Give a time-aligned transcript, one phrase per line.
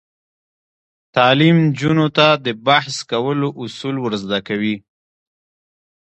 [1.15, 4.75] تعلیم نجونو ته د بحث کولو اصول ور زده کوي.